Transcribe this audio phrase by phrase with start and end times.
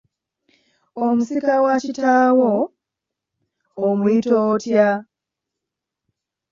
[1.05, 2.51] Omusika wa kitaawo,
[3.85, 4.87] omuyita otya?